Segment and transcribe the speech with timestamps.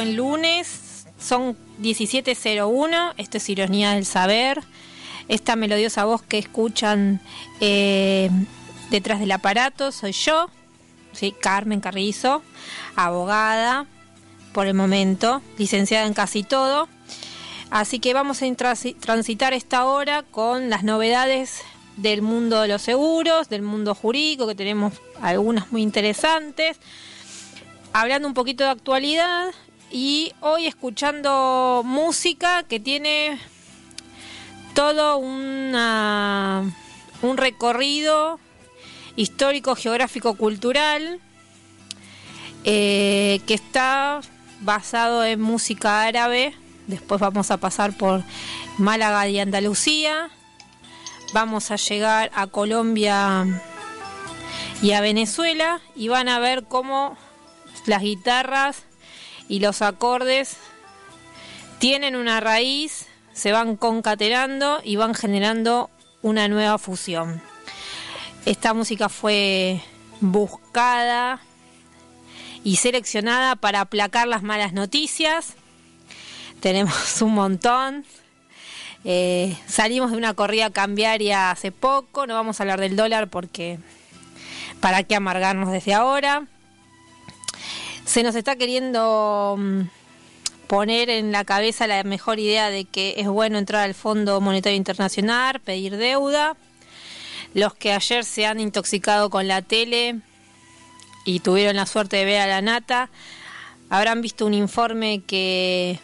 [0.00, 1.04] buen lunes.
[1.18, 4.62] Son 17.01, esto es Ironía del Saber.
[5.28, 7.20] Esta melodiosa voz que escuchan
[7.60, 8.30] eh,
[8.88, 10.48] detrás del aparato soy yo,
[11.12, 11.34] ¿sí?
[11.38, 12.42] Carmen Carrizo,
[12.96, 13.84] abogada
[14.54, 16.88] por el momento, licenciada en casi todo.
[17.70, 18.46] Así que vamos a
[19.00, 21.60] transitar esta hora con las novedades
[21.98, 26.78] del mundo de los seguros, del mundo jurídico, que tenemos algunas muy interesantes,
[27.92, 29.50] hablando un poquito de actualidad
[29.90, 33.38] y hoy escuchando música que tiene
[34.74, 35.72] todo un
[37.36, 38.38] recorrido
[39.16, 41.20] histórico, geográfico, cultural,
[42.64, 44.20] eh, que está
[44.60, 46.54] basado en música árabe.
[46.86, 48.22] Después vamos a pasar por
[48.78, 50.30] Málaga y Andalucía.
[51.32, 53.46] Vamos a llegar a Colombia
[54.82, 57.16] y a Venezuela y van a ver cómo
[57.86, 58.84] las guitarras
[59.50, 60.56] y los acordes
[61.80, 65.90] tienen una raíz, se van concatenando y van generando
[66.22, 67.42] una nueva fusión.
[68.46, 69.82] Esta música fue
[70.20, 71.40] buscada
[72.62, 75.54] y seleccionada para aplacar las malas noticias.
[76.60, 78.04] Tenemos un montón.
[79.02, 83.80] Eh, salimos de una corrida cambiaria hace poco, no vamos a hablar del dólar porque
[84.80, 86.46] para qué amargarnos desde ahora.
[88.10, 89.82] Se nos está queriendo mm,
[90.66, 94.76] poner en la cabeza la mejor idea de que es bueno entrar al Fondo Monetario
[94.76, 96.56] Internacional, pedir deuda.
[97.54, 100.18] Los que ayer se han intoxicado con la tele
[101.24, 103.10] y tuvieron la suerte de ver a la nata,
[103.90, 106.00] habrán visto un informe que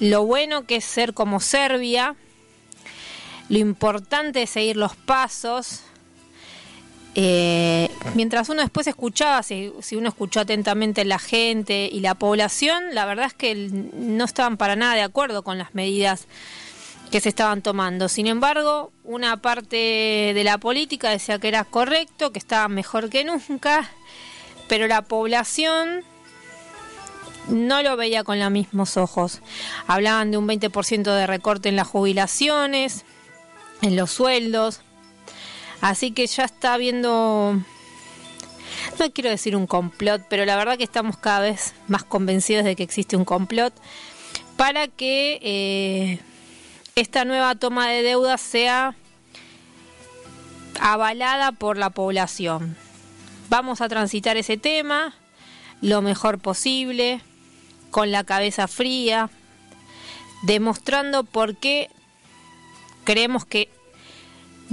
[0.00, 2.16] lo bueno que es ser como Serbia,
[3.48, 5.84] lo importante es seguir los pasos.
[7.16, 13.04] Eh, mientras uno después escuchaba, si, uno escuchó atentamente la gente y la población, la
[13.06, 16.26] verdad es que no estaban para nada de acuerdo con las medidas
[17.10, 18.08] que se estaban tomando.
[18.08, 23.24] Sin embargo, una parte de la política decía que era correcto, que estaba mejor que
[23.24, 23.88] nunca,
[24.68, 26.02] pero la población
[27.48, 29.40] no lo veía con los mismos ojos.
[29.86, 33.04] Hablaban de un 20% de recorte en las jubilaciones,
[33.82, 34.80] en los sueldos.
[35.84, 37.60] Así que ya está viendo,
[38.98, 42.74] no quiero decir un complot, pero la verdad que estamos cada vez más convencidos de
[42.74, 43.74] que existe un complot
[44.56, 46.20] para que eh,
[46.94, 48.96] esta nueva toma de deuda sea
[50.80, 52.78] avalada por la población.
[53.50, 55.12] Vamos a transitar ese tema
[55.82, 57.20] lo mejor posible,
[57.90, 59.28] con la cabeza fría,
[60.44, 61.90] demostrando por qué
[63.04, 63.68] creemos que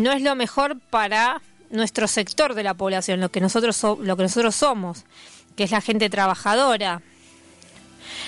[0.02, 4.24] no es lo mejor para nuestro sector de la población, lo que nosotros, lo que
[4.24, 5.06] nosotros somos,
[5.56, 7.02] que es la gente trabajadora.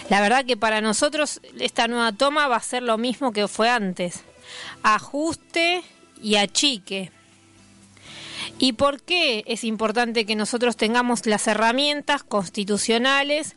[0.10, 3.70] La verdad que para nosotros esta nueva toma va a ser lo mismo que fue
[3.70, 4.22] antes,
[4.82, 5.84] ajuste
[6.22, 7.12] y achique.
[8.60, 13.56] ¿Y por qué es importante que nosotros tengamos las herramientas constitucionales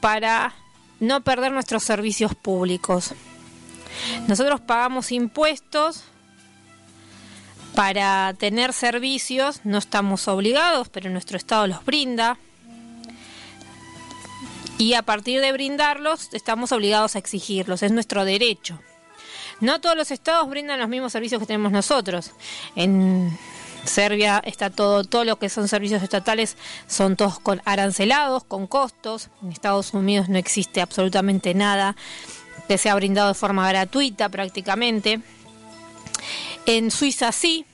[0.00, 0.54] para
[1.00, 3.14] no perder nuestros servicios públicos?
[4.26, 6.04] Nosotros pagamos impuestos
[7.78, 12.36] para tener servicios, no estamos obligados, pero nuestro Estado los brinda.
[14.78, 18.80] Y a partir de brindarlos, estamos obligados a exigirlos, es nuestro derecho.
[19.60, 22.32] No todos los estados brindan los mismos servicios que tenemos nosotros.
[22.74, 23.38] En
[23.84, 26.56] Serbia está todo, todo lo que son servicios estatales
[26.88, 29.28] son todos con arancelados, con costos.
[29.40, 31.94] En Estados Unidos no existe absolutamente nada
[32.66, 35.20] que sea brindado de forma gratuita prácticamente.
[36.66, 37.64] En Suiza sí,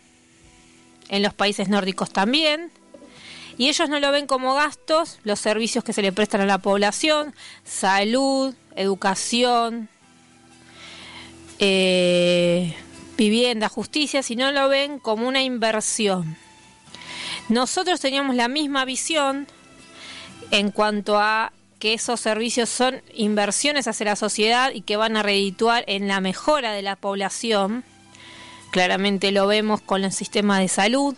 [1.09, 2.71] en los países nórdicos también.
[3.57, 6.59] Y ellos no lo ven como gastos, los servicios que se le prestan a la
[6.59, 7.35] población,
[7.65, 9.89] salud, educación,
[11.61, 12.75] eh,
[13.17, 16.37] vivienda, justicia, sino lo ven como una inversión.
[17.49, 19.47] Nosotros teníamos la misma visión
[20.51, 25.23] en cuanto a que esos servicios son inversiones hacia la sociedad y que van a
[25.23, 27.85] redituar en la mejora de la población.
[28.75, 31.15] Claramente lo vemos con el sistema de salud,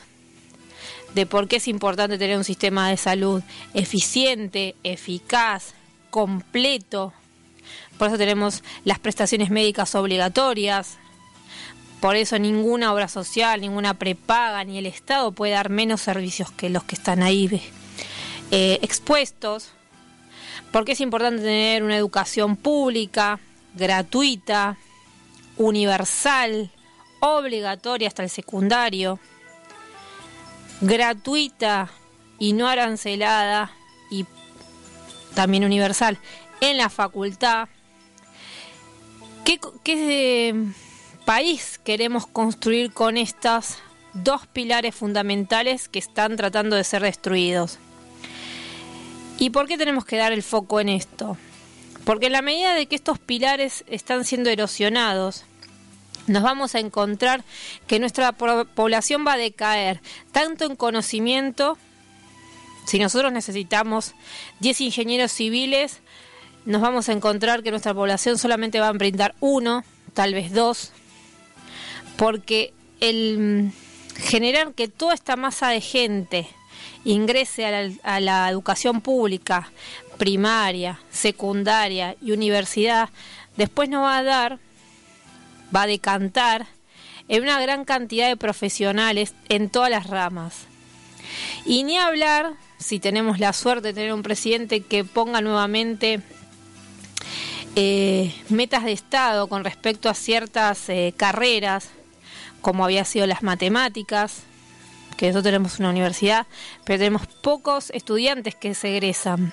[1.15, 3.43] de por qué es importante tener un sistema de salud
[3.73, 5.73] eficiente, eficaz,
[6.11, 7.15] completo.
[7.97, 10.99] Por eso tenemos las prestaciones médicas obligatorias.
[12.01, 16.69] Por eso ninguna obra social, ninguna prepaga, ni el Estado puede dar menos servicios que
[16.69, 17.63] los que están ahí
[18.51, 19.71] eh, expuestos.
[20.73, 23.41] Porque es importante tener una educación pública,
[23.75, 24.77] gratuita,
[25.57, 26.71] universal,
[27.35, 29.19] obligatoria hasta el secundario,
[30.81, 31.91] gratuita
[32.39, 33.73] y no arancelada
[34.11, 34.27] y
[35.35, 36.19] también universal
[36.61, 37.69] en la facultad.
[39.45, 40.55] ¿Qué, qué
[41.25, 43.79] país queremos construir con estas
[44.13, 47.79] dos pilares fundamentales que están tratando de ser destruidos?
[49.39, 51.37] ¿Y por qué tenemos que dar el foco en esto?
[52.05, 55.45] Porque en la medida de que estos pilares están siendo erosionados,
[56.27, 57.45] nos vamos a encontrar
[57.87, 60.01] que nuestra población va a decaer
[60.33, 61.79] tanto en conocimiento,
[62.87, 64.15] si nosotros necesitamos
[64.61, 66.01] 10 ingenieros civiles,
[66.65, 69.85] nos vamos a encontrar que nuestra población solamente va a brindar uno,
[70.15, 70.93] tal vez dos,
[72.17, 73.73] porque el
[74.17, 76.49] generar que toda esta masa de gente
[77.05, 77.67] ingrese
[78.03, 79.71] a la, educación pública,
[80.19, 83.11] primaria, secundaria y universidad,
[83.57, 84.59] después nos va a dar,
[85.75, 86.67] va a decantar
[87.29, 90.67] en una gran cantidad de profesionales en todas las ramas.
[91.65, 96.21] Y ni hablar, si tenemos la suerte de tener un presidente que ponga nuevamente
[97.75, 101.91] eh, metas de Estado con respecto a ciertas eh, carreras,
[102.61, 104.43] como había sido las matemáticas,
[105.17, 106.47] que nosotros tenemos una universidad,
[106.85, 109.53] pero tenemos pocos estudiantes que se egresan,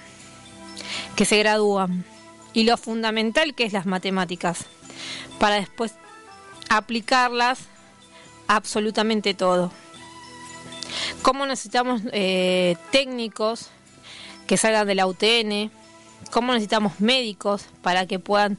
[1.15, 2.05] que se gradúan.
[2.53, 4.65] Y lo fundamental que es las matemáticas,
[5.39, 5.93] para después
[6.69, 7.59] aplicarlas
[8.47, 9.71] absolutamente todo.
[11.21, 13.69] ¿Cómo necesitamos eh, técnicos
[14.47, 15.71] que salgan de la UTN?
[16.31, 18.57] ¿Cómo necesitamos médicos para que puedan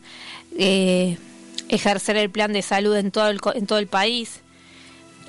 [0.57, 1.19] eh,
[1.69, 4.41] ejercer el plan de salud en todo en todo el país?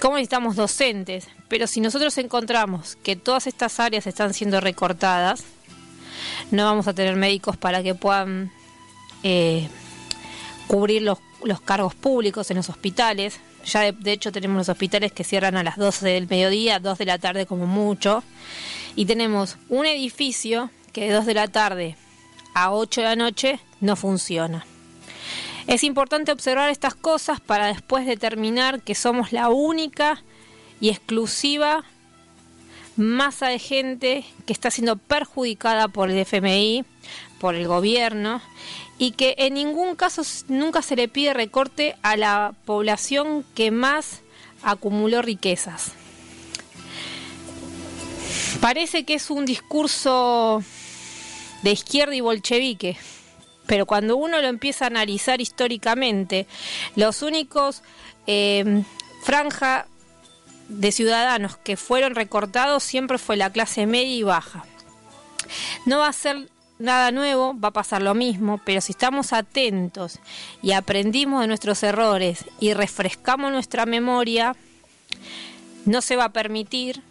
[0.01, 1.27] ¿Cómo necesitamos docentes?
[1.47, 5.43] Pero si nosotros encontramos que todas estas áreas están siendo recortadas,
[6.51, 8.51] no vamos a tener médicos para que puedan
[9.23, 9.67] eh,
[10.67, 11.19] cubrir los,
[11.63, 13.39] cargos públicos en los hospitales.
[13.65, 17.05] Ya de, hecho tenemos los hospitales que cierran a las 12 del mediodía, 2 de
[17.05, 18.23] la tarde como mucho.
[18.95, 21.95] Y tenemos un edificio que de 2 de la tarde
[22.53, 24.65] a 8 de la noche no funciona.
[25.67, 30.23] Es importante observar estas cosas para después determinar que somos la única
[30.79, 31.83] y exclusiva
[32.97, 36.85] masa de gente que está siendo perjudicada por el FMI,
[37.39, 38.41] por el gobierno,
[38.97, 44.21] y que en ningún caso nunca se le pide recorte a la población que más
[44.63, 45.91] acumuló riquezas.
[48.61, 50.63] Parece que es un discurso
[51.61, 52.97] de izquierda y bolchevique,
[53.67, 56.47] pero cuando uno lo empieza a analizar históricamente,
[56.95, 57.83] los únicos
[58.27, 58.83] eh,
[59.23, 59.87] franja
[60.69, 64.65] de ciudadanos que fueron recortados siempre fue la clase media y baja.
[65.85, 66.49] No va a ser
[66.79, 70.19] nada nuevo, va a pasar lo mismo, pero si estamos atentos
[70.61, 74.55] y aprendimos de nuestros errores y refrescamos nuestra memoria,
[75.85, 77.01] no se va a permitir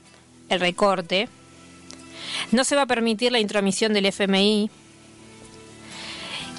[0.48, 1.28] el recorte,
[2.52, 4.70] no se va a permitir la intromisión del FMI,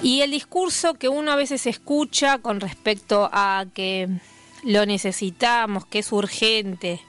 [0.02, 4.08] y el discurso que uno a veces escucha con respecto a que
[4.62, 7.00] lo necesitamos, que es urgente,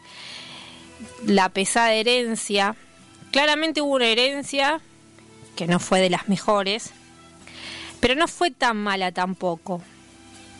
[1.26, 2.76] la pesada herencia,
[3.32, 4.80] claramente hubo una herencia
[5.58, 6.92] que no fue de las mejores,
[8.00, 9.82] pero no fue tan mala tampoco.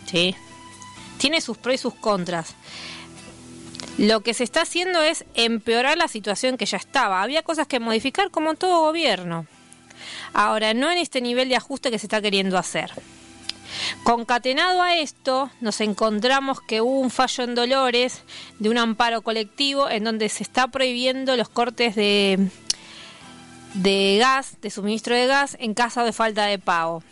[0.08, 0.36] ¿sí?
[1.18, 2.56] Tiene sus pros y sus contras.
[3.98, 7.24] Lo que se está haciendo es empeorar la situación que ya estaba.
[7.24, 9.46] Había cosas que modificar como todo gobierno.
[10.34, 12.92] Ahora, no en este nivel de ajuste que se está queriendo hacer.
[14.04, 18.22] Concatenado a esto, nos encontramos que hubo un fallo en Dolores
[18.60, 22.50] de un amparo colectivo en donde se está prohibiendo los cortes de,
[23.74, 27.04] de gas, de suministro de gas, en caso de falta de pago.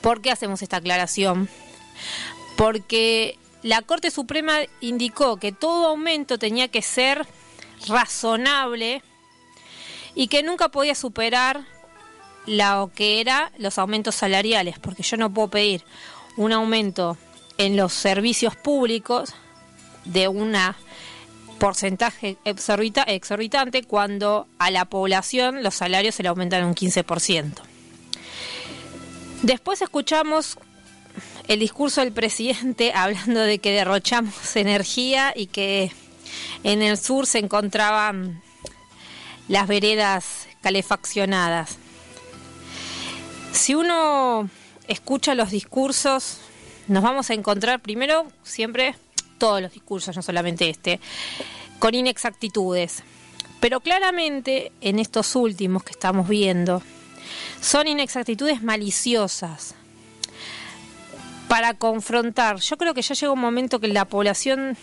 [0.00, 1.48] ¿Por qué hacemos esta aclaración?
[2.56, 7.26] Porque la Corte Suprema indicó que todo aumento tenía que ser
[7.88, 9.02] razonable
[10.14, 11.64] y que nunca podía superar
[12.46, 15.84] lo que era los aumentos salariales, porque yo no puedo pedir
[16.36, 17.16] un aumento
[17.58, 19.34] en los servicios públicos
[20.04, 20.56] de un
[21.60, 27.52] porcentaje exorbitante cuando a la población los salarios se le aumentan un 15%.
[29.42, 30.58] Después escuchamos
[31.46, 35.92] el discurso del presidente hablando de que derrochamos energía y que
[36.64, 38.42] en el sur se encontraban
[39.46, 41.78] las veredas calefaccionadas.
[43.52, 44.48] Si uno
[44.88, 46.38] escucha los discursos,
[46.88, 48.94] nos vamos a encontrar primero siempre
[49.40, 51.00] todos los discursos, no solamente este,
[51.80, 53.02] con inexactitudes.
[53.58, 56.80] Pero claramente en estos últimos que estamos viendo,
[57.60, 59.74] son inexactitudes maliciosas
[61.48, 62.60] para confrontar.
[62.60, 64.76] Yo creo que ya llega un momento que la población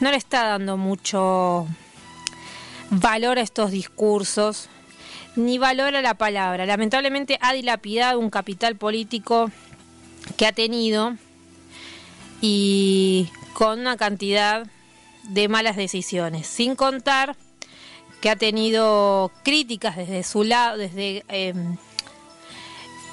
[0.00, 1.66] no le está dando mucho
[2.90, 4.68] valor a estos discursos
[5.36, 6.66] ni valora la palabra.
[6.66, 9.50] Lamentablemente ha dilapidado un capital político
[10.36, 11.16] que ha tenido
[12.46, 14.66] y con una cantidad
[15.22, 17.36] de malas decisiones, sin contar
[18.20, 21.78] que ha tenido críticas desde su lado, desde em,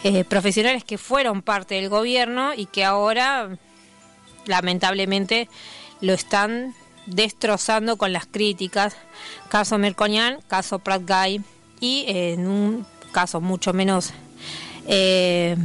[0.03, 3.57] eh, profesionales que fueron parte del gobierno y que ahora
[4.47, 5.47] lamentablemente
[6.01, 8.97] lo están destrozando con las críticas.
[9.47, 11.41] Caso Merconian, caso Pratt Guy
[11.79, 14.11] y en un caso mucho menos
[14.87, 15.55] eh,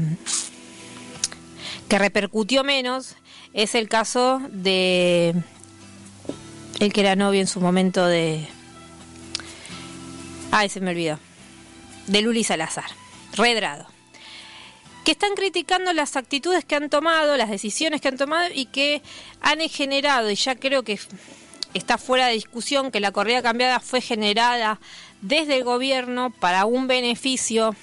[1.88, 3.16] que repercutió menos
[3.56, 5.34] es el caso de
[6.78, 8.46] el que era novio en su momento de
[10.52, 11.18] ay se me olvidó
[12.06, 12.90] de Luli Salazar
[13.32, 13.86] Redrado
[15.04, 19.02] que están criticando las actitudes que han tomado, las decisiones que han tomado y que
[19.40, 20.98] han generado, y ya creo que
[21.74, 24.80] está fuera de discusión, que la corrida cambiada fue generada
[25.22, 27.76] desde el gobierno para un beneficio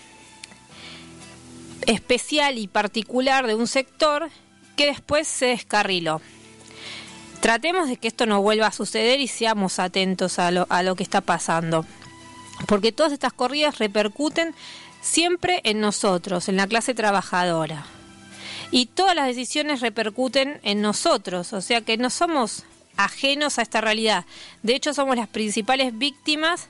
[1.86, 4.30] especial y particular de un sector
[4.76, 6.22] que después se descarriló.
[7.42, 10.96] Tratemos de que esto no vuelva a suceder y seamos atentos a lo, a lo
[10.96, 11.86] que está pasando.
[12.68, 14.56] Porque todas estas corridas repercuten
[15.02, 17.86] siempre en nosotros, en la clase trabajadora.
[18.72, 22.64] Y todas las decisiones repercuten en nosotros, o sea que no somos
[22.98, 24.26] ajenos a esta realidad.
[24.64, 26.70] De hecho, somos las principales víctimas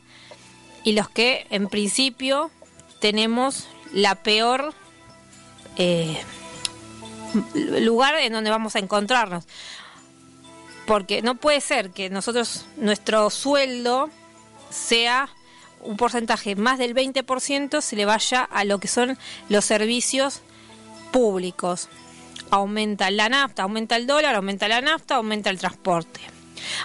[0.84, 2.52] y los que en principio
[3.00, 4.74] tenemos la peor
[5.78, 6.18] eh,
[7.54, 9.46] lugar en donde vamos a encontrarnos.
[10.86, 14.10] Porque no puede ser que nosotros, nuestro sueldo
[14.70, 15.30] sea
[15.84, 19.18] un porcentaje más del 20% se le vaya a lo que son
[19.50, 20.42] los servicios
[21.12, 21.90] públicos.
[22.50, 26.22] Aumenta la nafta, aumenta el dólar, aumenta la nafta, aumenta el transporte,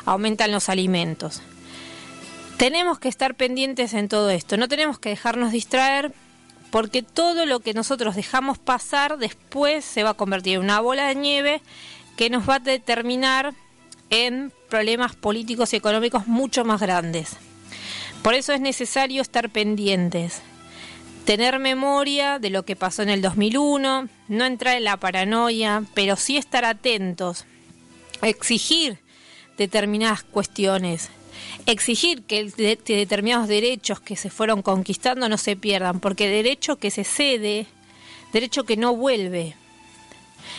[0.05, 1.43] aumentan los alimentos.
[2.57, 6.13] Tenemos que estar pendientes en todo esto, no tenemos que dejarnos distraer
[6.71, 11.09] porque todo lo que nosotros dejamos pasar después se va a convertir en una bola
[11.09, 11.63] de nieve
[12.17, 13.55] que nos va a determinar
[14.11, 17.37] en problemas políticos y económicos mucho más grandes.
[18.23, 20.43] Por eso es necesario estar pendientes,
[21.25, 26.17] tener memoria de lo que pasó en el 2001, no entrar en la paranoia, pero
[26.17, 27.45] sí estar atentos,
[28.23, 28.99] exigir
[29.57, 31.11] determinadas cuestiones,
[31.67, 37.05] exigir que determinados derechos que se fueron conquistando no se pierdan, porque derecho que se
[37.05, 37.67] cede,
[38.33, 39.55] derecho que no vuelve.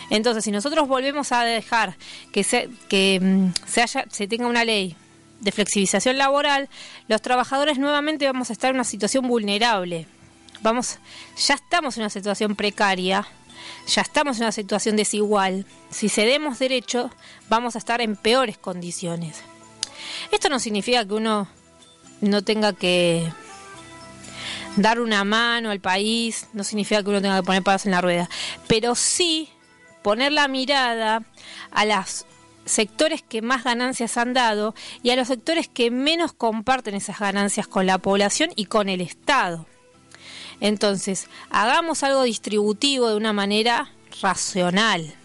[0.09, 1.95] Entonces, si nosotros volvemos a dejar
[2.31, 4.95] que se, que, mm, se, haya, se tenga una ley
[5.39, 6.69] de flexibilización laboral,
[7.07, 10.07] los trabajadores nuevamente vamos a estar en una situación vulnerable.
[10.61, 10.97] Vamos,
[11.37, 13.25] ya estamos en una situación precaria,
[13.87, 15.65] ya estamos en una situación desigual.
[15.89, 17.11] Si cedemos derechos,
[17.47, 19.41] vamos a estar en peores condiciones.
[20.31, 21.47] Esto no significa que uno
[22.21, 23.31] no tenga que
[24.75, 28.01] dar una mano al país, no significa que uno tenga que poner palos en la
[28.01, 28.29] rueda,
[28.67, 29.49] pero sí
[30.01, 31.23] poner la mirada
[31.71, 32.25] a las
[32.65, 37.67] sectores que más ganancias han dado y a los sectores que menos comparten esas ganancias
[37.67, 39.65] con la población y con el Estado.
[40.61, 45.15] Entonces, hagamos algo distributivo de una manera racional.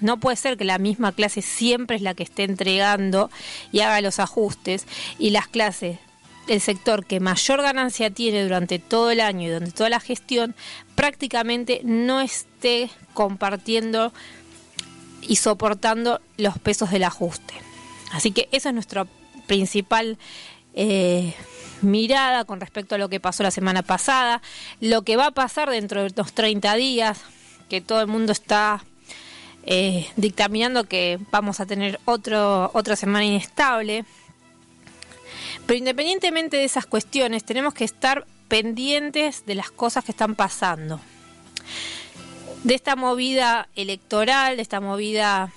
[0.00, 3.30] No puede ser que la misma clase siempre es la que esté entregando
[3.72, 4.86] y haga los ajustes
[5.18, 5.98] y las clases,
[6.48, 10.54] el sector que mayor ganancia tiene durante todo el año y durante toda la gestión,
[10.94, 14.12] prácticamente no esté compartiendo
[15.22, 17.54] y soportando los pesos del ajuste.
[18.12, 19.06] Así que esa es nuestra
[19.46, 20.18] principal
[20.74, 21.34] eh,
[21.82, 24.42] mirada con respecto a lo que pasó la semana pasada,
[24.80, 27.20] lo que va a pasar dentro de los 30 días,
[27.68, 28.84] que todo el mundo está
[29.64, 34.04] eh, dictaminando que vamos a tener otro, otra semana inestable.
[35.66, 41.00] Pero independientemente de esas cuestiones, tenemos que estar pendientes de las cosas que están pasando
[42.64, 45.52] de esta movida electoral, de esta movida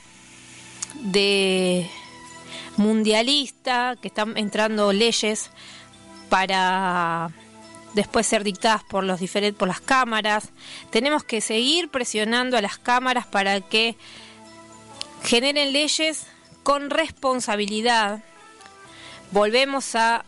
[1.01, 1.89] de
[2.77, 5.50] mundialista, que están entrando leyes
[6.29, 7.29] para
[7.93, 10.50] después ser dictadas por los diferentes por las cámaras.
[10.89, 13.95] Tenemos que seguir presionando a las cámaras para que
[15.23, 16.27] generen leyes
[16.63, 18.23] con responsabilidad.
[19.31, 20.25] Volvemos a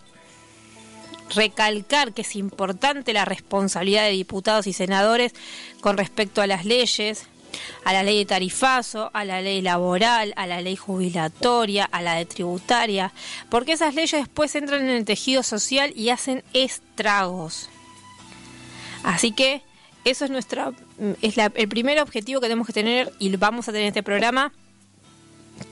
[1.34, 5.34] recalcar que es importante la responsabilidad de diputados y senadores
[5.82, 7.28] con respecto a las leyes,
[7.84, 12.16] a la ley de tarifazo, a la ley laboral, a la ley jubilatoria, a la
[12.16, 13.12] de tributaria,
[13.50, 17.70] porque esas leyes después entran en el tejido social y hacen estragos.
[19.04, 19.62] Así que
[20.04, 20.72] eso es nuestra
[21.22, 24.54] es el primer objetivo que tenemos que tener y vamos a tener en este programa,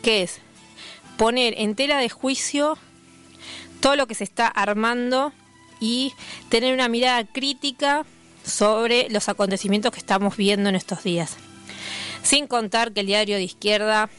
[0.01, 0.39] que es
[1.17, 2.77] poner en tela de juicio
[3.79, 5.33] todo lo que se está armando
[5.79, 6.13] y
[6.49, 8.05] tener una mirada crítica
[8.45, 11.37] sobre los acontecimientos que estamos viendo en estos días.
[12.23, 14.09] Sin contar que el diario de izquierda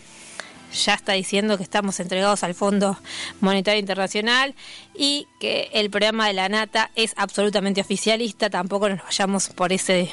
[0.75, 2.99] ya está diciendo que estamos entregados al Fondo
[3.41, 4.55] Monetario Internacional
[4.95, 10.11] y que el programa de la Nata es absolutamente oficialista, tampoco nos vayamos por ese,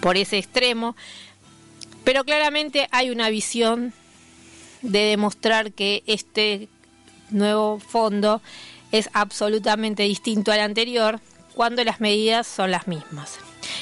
[0.00, 0.96] por ese extremo,
[2.04, 3.92] pero claramente hay una visión
[4.82, 6.68] de demostrar que este
[7.30, 8.40] nuevo fondo
[8.92, 11.20] es absolutamente distinto al anterior
[11.54, 13.38] cuando las medidas son las mismas.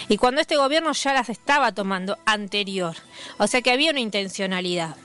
[0.08, 2.96] Y cuando este gobierno ya las estaba tomando anterior.
[3.38, 4.96] O sea que había una intencionalidad.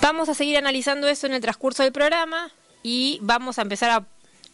[0.00, 2.50] Vamos a seguir analizando eso en el transcurso del programa
[2.82, 4.06] y vamos a empezar a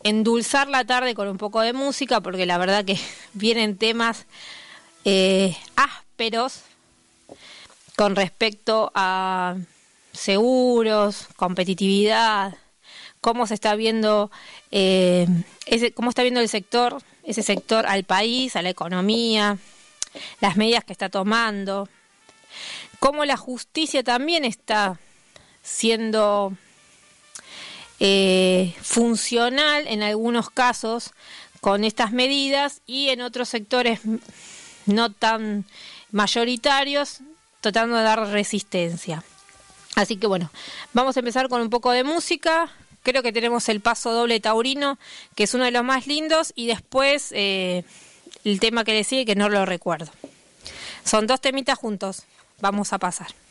[0.02, 2.98] endulzar la tarde con un poco de música porque la verdad que
[3.34, 4.26] vienen temas
[5.04, 6.62] eh, ásperos
[7.96, 9.56] con respecto a
[10.12, 12.56] seguros, competitividad,
[13.20, 14.30] cómo se está viendo
[14.70, 15.26] eh,
[15.66, 19.58] ese, cómo está viendo el sector, ese sector al país, a la economía,
[20.40, 21.88] las medidas que está tomando,
[22.98, 24.98] cómo la justicia también está
[25.62, 26.52] siendo
[28.00, 31.12] eh, funcional en algunos casos
[31.60, 34.00] con estas medidas y en otros sectores
[34.86, 35.64] no tan
[36.10, 37.20] mayoritarios
[37.60, 39.24] tratando de dar resistencia.
[39.94, 40.50] Así que bueno,
[40.92, 42.70] vamos a empezar con un poco de música.
[43.04, 44.98] Creo que tenemos el paso doble taurino,
[45.36, 47.84] que es uno de los más lindos, y después eh,
[48.44, 50.10] el tema que le sigue, que no lo recuerdo.
[51.04, 52.24] Son dos temitas juntos.
[52.60, 53.43] Vamos a pasar.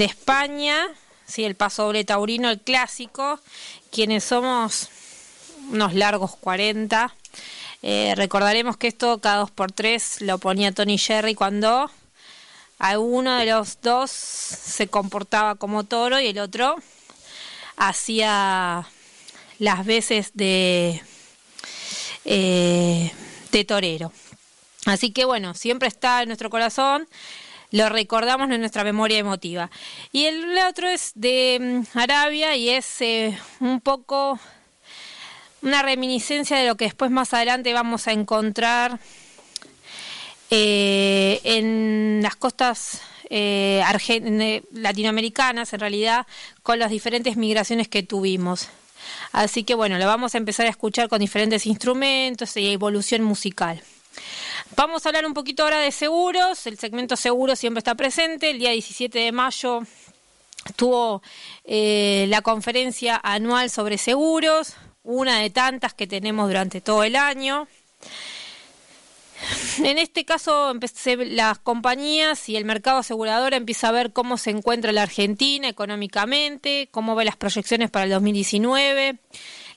[0.00, 0.88] De España,
[1.26, 1.44] ¿sí?
[1.44, 3.38] el paso doble taurino, el clásico,
[3.92, 4.88] quienes somos
[5.70, 7.14] unos largos 40.
[7.82, 11.90] Eh, recordaremos que esto cada dos por tres lo ponía Tony Jerry cuando
[12.78, 16.76] alguno de los dos se comportaba como toro y el otro
[17.76, 18.88] hacía
[19.58, 21.02] las veces de,
[22.24, 23.12] eh,
[23.52, 24.14] de torero.
[24.86, 27.06] Así que bueno, siempre está en nuestro corazón,
[27.70, 29.70] lo recordamos en nuestra memoria emotiva.
[30.12, 34.38] Y el otro es de mm, Arabia y es eh, un poco
[35.62, 38.98] una reminiscencia de lo que después más adelante vamos a encontrar
[40.50, 43.84] eh, en las costas eh,
[44.72, 46.26] latinoamericanas, en realidad,
[46.62, 48.68] con las diferentes migraciones que tuvimos.
[49.32, 53.80] Así que bueno, lo vamos a empezar a escuchar con diferentes instrumentos y evolución musical.
[54.76, 56.66] Vamos a hablar un poquito ahora de seguros.
[56.66, 58.50] El segmento seguro siempre está presente.
[58.50, 59.82] El día 17 de mayo
[60.76, 61.22] tuvo
[61.64, 67.66] eh, la conferencia anual sobre seguros, una de tantas que tenemos durante todo el año.
[69.78, 70.74] En este caso,
[71.16, 76.88] las compañías y el mercado asegurador empieza a ver cómo se encuentra la Argentina económicamente,
[76.90, 79.18] cómo ve las proyecciones para el 2019,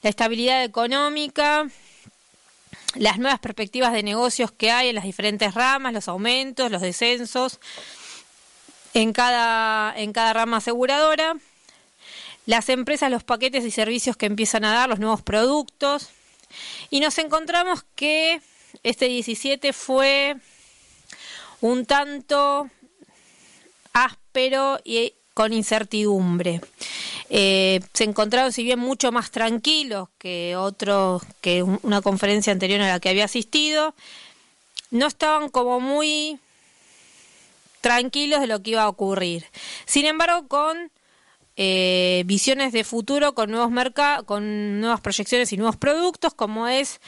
[0.01, 1.67] la estabilidad económica,
[2.95, 7.59] las nuevas perspectivas de negocios que hay en las diferentes ramas, los aumentos, los descensos
[8.93, 11.35] en cada, en cada rama aseguradora,
[12.45, 16.09] las empresas, los paquetes y servicios que empiezan a dar, los nuevos productos.
[16.89, 18.41] Y nos encontramos que
[18.83, 20.35] este 17 fue
[21.61, 22.69] un tanto
[23.93, 26.61] áspero y con incertidumbre.
[27.29, 32.87] Eh, se encontraron, si bien mucho más tranquilos que otro, que una conferencia anterior a
[32.87, 33.95] la que había asistido,
[34.91, 36.39] no estaban como muy
[37.81, 39.45] tranquilos de lo que iba a ocurrir.
[39.85, 40.91] Sin embargo, con
[41.57, 47.01] eh, visiones de futuro, con nuevos mercados, con nuevas proyecciones y nuevos productos, como es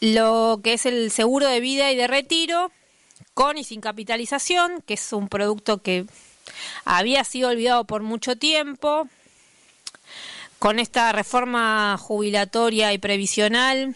[0.00, 2.72] lo que es el seguro de vida y de retiro,
[3.34, 6.06] con y sin capitalización, que es un producto que
[6.84, 9.08] había sido olvidado por mucho tiempo.
[10.58, 13.94] Con esta reforma jubilatoria y previsional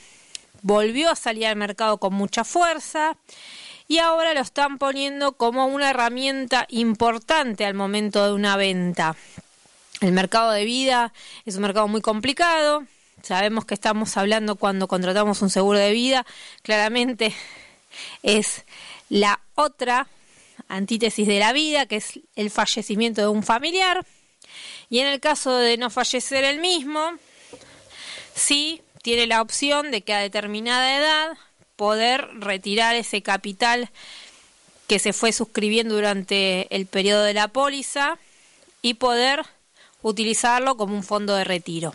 [0.62, 3.16] volvió a salir al mercado con mucha fuerza
[3.86, 9.14] y ahora lo están poniendo como una herramienta importante al momento de una venta.
[10.00, 11.12] El mercado de vida
[11.44, 12.84] es un mercado muy complicado.
[13.22, 16.26] Sabemos que estamos hablando cuando contratamos un seguro de vida.
[16.62, 17.34] Claramente
[18.22, 18.64] es
[19.08, 20.08] la otra
[20.76, 24.04] antítesis de la vida, que es el fallecimiento de un familiar.
[24.90, 27.12] Y en el caso de no fallecer el mismo,
[28.34, 31.38] sí tiene la opción de que a determinada edad
[31.76, 33.90] poder retirar ese capital
[34.86, 38.18] que se fue suscribiendo durante el periodo de la póliza
[38.82, 39.42] y poder
[40.02, 41.94] utilizarlo como un fondo de retiro.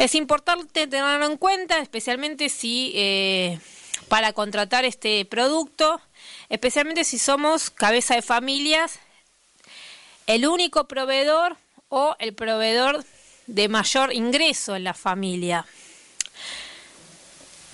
[0.00, 3.58] Es importante tenerlo en cuenta, especialmente si eh,
[4.08, 6.00] para contratar este producto,
[6.48, 8.98] especialmente si somos cabeza de familias,
[10.26, 11.58] el único proveedor
[11.90, 13.04] o el proveedor
[13.46, 15.66] de mayor ingreso en la familia.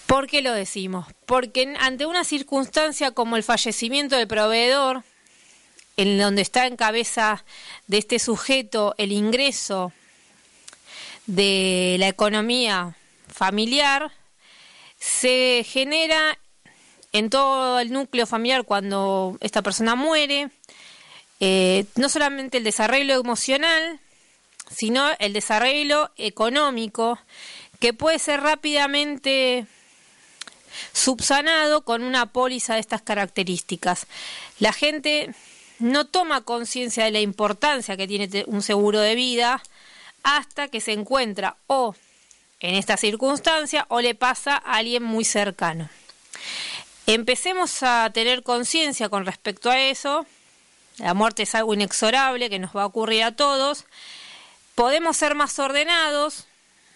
[0.08, 1.06] ¿Por qué lo decimos?
[1.26, 5.04] Porque ante una circunstancia como el fallecimiento del proveedor,
[5.96, 7.44] en donde está en cabeza
[7.86, 9.92] de este sujeto el ingreso
[11.26, 12.96] de la economía
[13.28, 14.12] familiar,
[14.98, 16.38] se genera
[17.12, 20.50] en todo el núcleo familiar cuando esta persona muere,
[21.40, 24.00] eh, no solamente el desarrollo emocional,
[24.70, 27.18] sino el desarrollo económico,
[27.78, 29.66] que puede ser rápidamente
[30.92, 34.06] subsanado con una póliza de estas características.
[34.58, 35.34] La gente
[35.78, 39.62] no toma conciencia de la importancia que tiene un seguro de vida
[40.26, 41.94] hasta que se encuentra o
[42.58, 45.88] en esta circunstancia o le pasa a alguien muy cercano.
[47.06, 50.26] Empecemos a tener conciencia con respecto a eso.
[50.98, 53.84] La muerte es algo inexorable que nos va a ocurrir a todos.
[54.74, 56.48] Podemos ser más ordenados,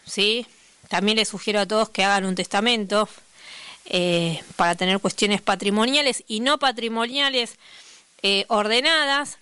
[0.05, 0.45] ¿sí?
[0.88, 3.09] También les sugiero a todos que hagan un testamento
[3.85, 7.59] eh, para tener cuestiones patrimoniales y no patrimoniales
[8.23, 9.38] eh, ordenadas.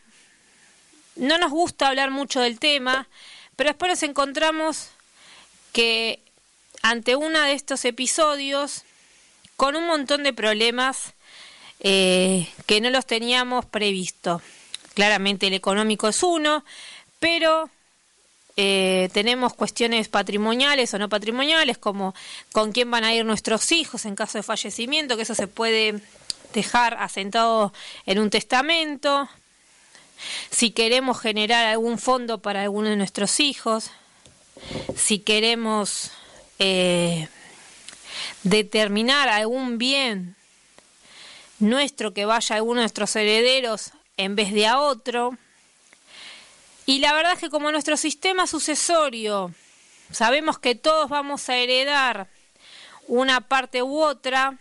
[1.16, 3.08] No nos gusta hablar mucho del tema,
[3.58, 4.90] pero después nos encontramos
[5.72, 6.20] que
[6.80, 8.84] ante uno de estos episodios,
[9.56, 11.14] con un montón de problemas
[11.80, 14.40] eh, que no los teníamos previsto.
[14.94, 16.64] Claramente el económico es uno,
[17.18, 17.68] pero
[18.56, 22.14] eh, tenemos cuestiones patrimoniales o no patrimoniales, como
[22.52, 26.00] con quién van a ir nuestros hijos en caso de fallecimiento, que eso se puede
[26.54, 27.72] dejar asentado
[28.06, 29.28] en un testamento,
[30.50, 33.90] si queremos generar algún fondo para alguno de nuestros hijos,
[34.96, 36.10] si queremos
[36.58, 37.28] eh,
[38.42, 40.36] determinar algún bien
[41.58, 45.36] nuestro que vaya a alguno de nuestros herederos en vez de a otro.
[46.86, 49.52] Y la verdad es que como nuestro sistema sucesorio
[50.10, 52.28] sabemos que todos vamos a heredar
[53.06, 54.58] una parte u otra,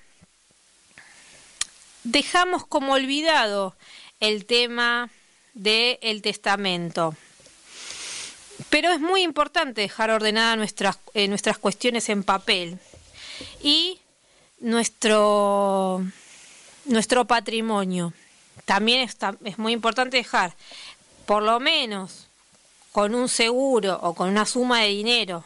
[2.04, 3.76] dejamos como olvidado
[4.20, 5.10] el tema
[5.58, 7.15] del testamento.
[8.70, 12.80] Pero es muy importante dejar ordenadas nuestras, eh, nuestras cuestiones en papel
[13.62, 14.00] y
[14.60, 16.04] nuestro,
[16.86, 18.13] nuestro patrimonio.
[18.65, 20.56] También está, es muy importante dejar,
[21.26, 22.28] por lo menos
[22.91, 25.43] con un seguro o con una suma de dinero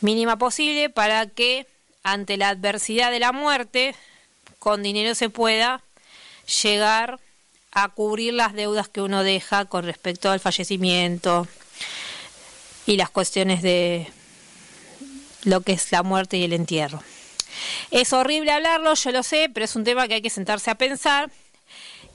[0.00, 1.66] mínima posible para que
[2.02, 3.94] ante la adversidad de la muerte,
[4.58, 5.82] con dinero se pueda
[6.62, 7.20] llegar
[7.72, 11.46] a cubrir las deudas que uno deja con respecto al fallecimiento
[12.86, 14.08] y las cuestiones de
[15.44, 17.02] lo que es la muerte y el entierro.
[17.90, 20.76] Es horrible hablarlo, yo lo sé, pero es un tema que hay que sentarse a
[20.76, 21.30] pensar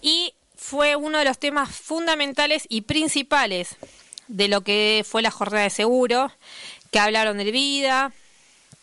[0.01, 3.75] y fue uno de los temas fundamentales y principales
[4.27, 6.31] de lo que fue la jornada de seguro,
[6.91, 8.11] que hablaron de vida,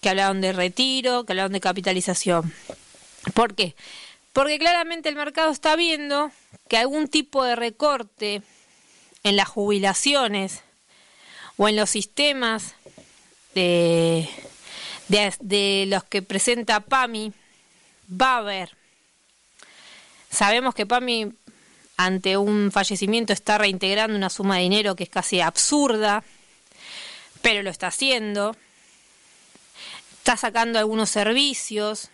[0.00, 2.52] que hablaron de retiro, que hablaron de capitalización.
[3.34, 3.74] ¿Por qué?
[4.32, 6.30] Porque claramente el mercado está viendo
[6.68, 8.42] que algún tipo de recorte
[9.22, 10.62] en las jubilaciones
[11.56, 12.74] o en los sistemas
[13.54, 14.28] de,
[15.08, 17.32] de, los que presenta PAMI
[18.10, 18.76] va a haber.
[20.30, 21.32] Sabemos que PAMI
[21.98, 26.24] ante un fallecimiento está reintegrando una suma de dinero que es casi absurda,
[27.42, 28.56] pero lo está haciendo.
[30.18, 32.10] Está sacando algunos servicios,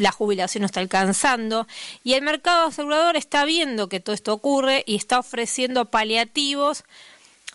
[0.00, 1.66] la jubilación no está alcanzando
[2.02, 6.84] y el mercado asegurador está viendo que todo esto ocurre y está ofreciendo paliativos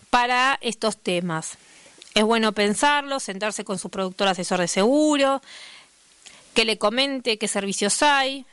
[0.09, 1.57] para estos temas.
[2.13, 5.41] Es bueno pensarlo, sentarse con su productor asesor de seguro,
[6.53, 8.45] que le comente qué servicios hay,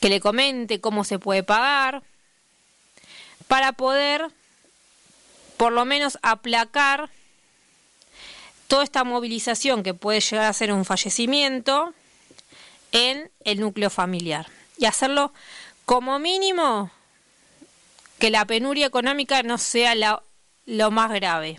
[0.00, 2.02] que le comente cómo se puede pagar,
[3.48, 4.28] para poder
[5.56, 7.08] por lo menos aplacar
[8.68, 11.92] toda esta movilización que puede llegar a ser un fallecimiento
[12.92, 14.46] en el núcleo familiar
[14.78, 15.32] y hacerlo
[15.84, 16.90] como mínimo
[18.18, 19.94] que la penuria económica no sea
[20.66, 21.58] lo más grave.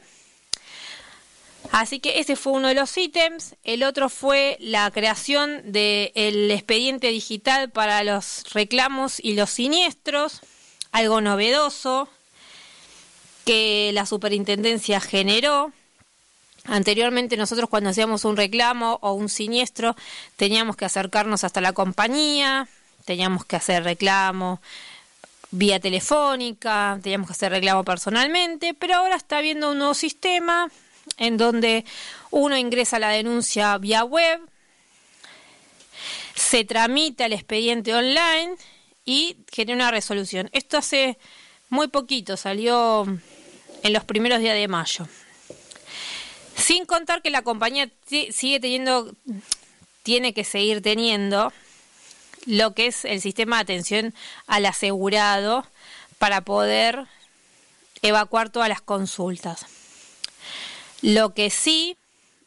[1.71, 3.55] Así que ese fue uno de los ítems.
[3.63, 10.41] El otro fue la creación del expediente digital para los reclamos y los siniestros,
[10.91, 12.09] algo novedoso
[13.45, 15.71] que la superintendencia generó
[16.65, 19.95] Anteriormente nosotros cuando hacíamos un reclamo o un siniestro
[20.35, 22.67] teníamos que acercarnos hasta la compañía,
[23.05, 24.61] teníamos que hacer reclamo
[25.51, 30.69] vía telefónica, teníamos que hacer reclamo personalmente, pero ahora está habiendo un nuevo sistema
[31.17, 31.83] en donde
[32.29, 34.39] uno ingresa la denuncia vía web,
[36.35, 38.55] se tramita el expediente online
[39.03, 40.49] y genera una resolución.
[40.53, 41.17] Esto hace
[41.69, 43.05] muy poquito, salió
[43.83, 45.07] en los primeros días de mayo.
[46.61, 49.13] Sin contar que la compañía sigue teniendo,
[50.03, 51.51] tiene que seguir teniendo
[52.45, 54.13] lo que es el sistema de atención
[54.47, 55.65] al asegurado
[56.17, 57.07] para poder
[58.01, 59.65] evacuar todas las consultas.
[61.01, 61.97] Lo que sí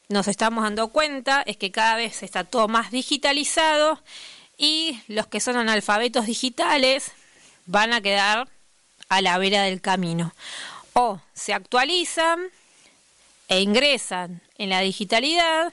[0.08, 4.00] nos estamos dando cuenta es que cada vez está todo más digitalizado
[4.56, 7.10] y los que son analfabetos digitales
[7.66, 8.48] van a quedar
[9.08, 10.32] a la vera del camino.
[10.92, 12.40] O se actualizan
[13.54, 15.72] e ingresan en la digitalidad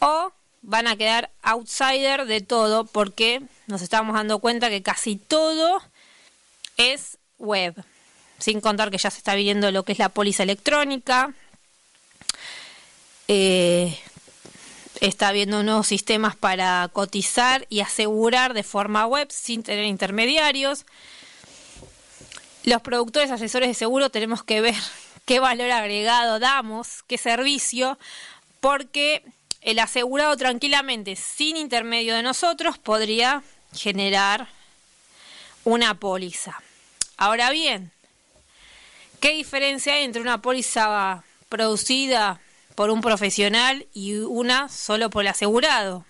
[0.00, 0.32] o
[0.62, 5.82] van a quedar outsider de todo porque nos estamos dando cuenta que casi todo
[6.78, 7.74] es web.
[8.38, 11.34] Sin contar que ya se está viendo lo que es la póliza electrónica.
[13.28, 13.98] Eh,
[15.02, 20.86] está habiendo nuevos sistemas para cotizar y asegurar de forma web sin tener intermediarios.
[22.64, 24.74] Los productores asesores de seguro tenemos que ver
[25.24, 27.98] qué valor agregado damos, qué servicio,
[28.60, 29.22] porque
[29.60, 33.42] el asegurado tranquilamente, sin intermedio de nosotros, podría
[33.74, 34.48] generar
[35.64, 36.60] una póliza.
[37.16, 37.92] Ahora bien,
[39.20, 42.40] ¿qué diferencia hay entre una póliza producida
[42.74, 46.06] por un profesional y una solo por el asegurado?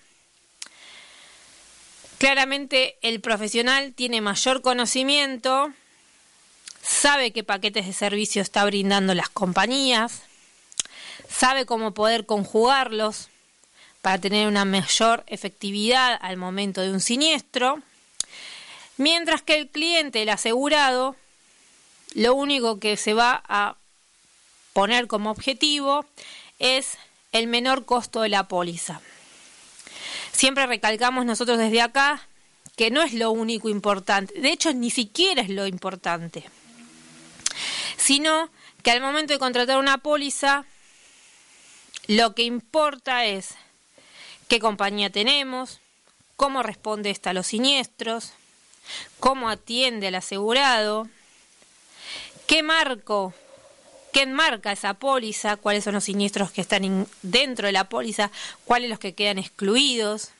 [2.19, 5.73] Claramente el profesional tiene mayor conocimiento
[6.91, 10.23] sabe qué paquetes de servicio está brindando las compañías,
[11.29, 13.29] sabe cómo poder conjugarlos
[14.03, 17.81] para tener una mayor efectividad al momento de un siniestro,
[18.97, 21.17] mientras que el cliente, el asegurado,
[22.15, 23.77] lo único que se va a
[24.73, 26.05] poner como objetivo
[26.59, 26.99] es
[27.31, 29.01] el menor costo de la póliza.
[30.33, 32.27] Siempre recalcamos nosotros desde acá
[32.77, 36.51] que no es lo único importante, de hecho ni siquiera es lo importante,
[38.01, 38.51] sino
[38.83, 40.65] que al momento de contratar una póliza,
[42.07, 43.51] lo que importa es
[44.49, 45.81] qué compañía tenemos,
[46.37, 48.33] cómo responde esta a los siniestros,
[49.21, 51.09] cómo atiende al asegurado,
[52.47, 53.35] qué marco,
[54.13, 58.31] qué enmarca esa póliza, cuáles son los siniestros que están dentro de la póliza,
[58.65, 60.31] cuáles los que quedan excluidos.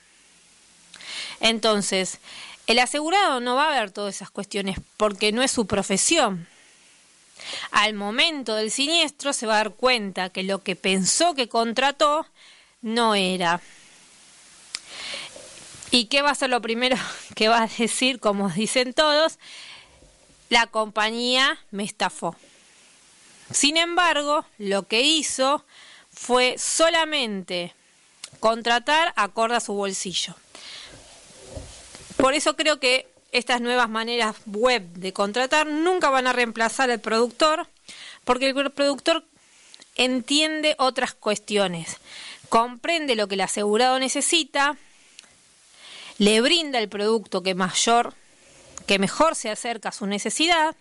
[1.41, 2.21] Entonces,
[2.67, 6.49] el asegurado no va a ver todas esas cuestiones porque no es su profesión.
[7.71, 12.27] Al momento del siniestro se va a dar cuenta que lo que pensó que contrató
[12.83, 13.61] no era.
[15.91, 16.97] ¿Y qué va a ser lo primero
[17.35, 19.39] que va a decir, como dicen todos?
[20.49, 22.37] La compañía me estafó.
[23.53, 25.65] Sin embargo, lo que hizo
[26.13, 27.75] fue solamente
[28.39, 30.35] contratar acorde a su bolsillo.
[32.17, 37.01] Por eso creo que estas nuevas maneras web de contratar nunca van a reemplazar al
[37.01, 37.67] productor,
[38.25, 39.25] porque el productor
[39.97, 41.99] entiende otras cuestiones,
[42.49, 44.77] comprende lo que el asegurado necesita,
[46.19, 48.15] le brinda el producto que mayor,
[48.87, 50.75] que mejor se acerca a su necesidad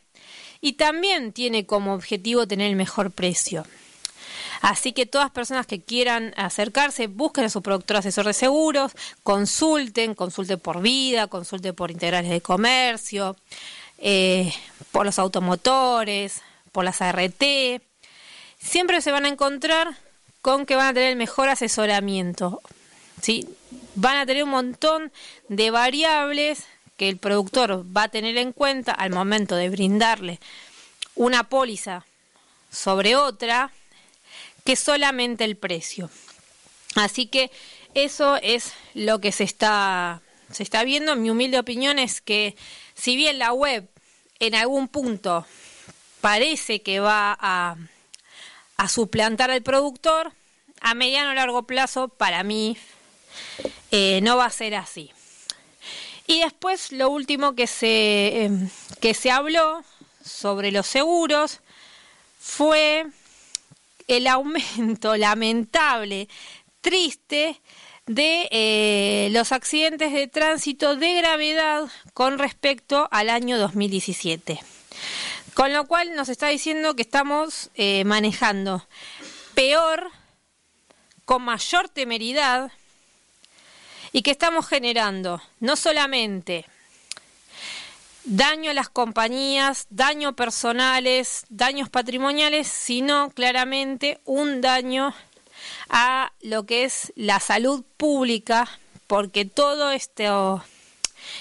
[0.61, 3.65] y también tiene como objetivo tener el mejor precio.
[4.61, 8.91] Así que todas personas que quieran acercarse, busquen a su productor asesor de seguros,
[9.23, 13.37] consulten, consulten por vida, consulten por integrales de comercio,
[13.97, 14.53] eh,
[14.91, 16.41] por los automotores,
[16.71, 17.43] por las ART.
[18.59, 19.95] Siempre se van a encontrar
[20.41, 22.61] con que van a tener el mejor asesoramiento.
[23.21, 23.47] ¿sí?
[23.95, 25.11] Van a tener un montón
[25.47, 26.65] de variables
[26.97, 30.39] que el productor va a tener en cuenta al momento de brindarle
[31.15, 32.05] una póliza
[32.69, 33.71] sobre otra
[34.69, 36.11] que solamente el precio.
[36.93, 37.49] Así que
[37.95, 41.15] eso es lo que se está, se está viendo.
[41.15, 42.55] Mi humilde opinión es que
[42.93, 43.89] si bien la web
[44.37, 45.47] en algún punto
[46.21, 47.77] parece que va a,
[48.87, 50.33] suplantar al productor,
[50.81, 52.77] a mediano o largo plazo para mí
[53.89, 55.09] eh, no va a ser así.
[56.27, 58.69] Y después lo último que se, em,
[59.01, 59.83] que se habló
[60.23, 61.59] sobre los seguros
[62.39, 63.07] fue
[64.09, 66.27] el aumento lamentable,
[66.81, 67.61] triste,
[68.05, 74.59] de eh, los accidentes de tránsito de gravedad con respecto al año 2017.
[75.53, 78.87] Con lo cual nos está diciendo que estamos eh, manejando
[79.53, 80.09] peor,
[81.25, 82.71] con mayor temeridad,
[84.11, 86.65] y que estamos generando no solamente
[88.29, 95.13] daño a las compañías, daño personales, daños patrimoniales, sino claramente un daño
[95.89, 98.69] a lo que es la salud pública,
[99.07, 100.29] porque todo este,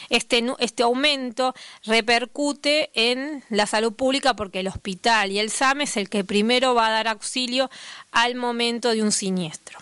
[0.08, 5.98] este, este aumento repercute en la salud pública porque el hospital y el SAM es
[5.98, 7.70] el que primero va a dar auxilio
[8.12, 9.78] al momento de un siniestro.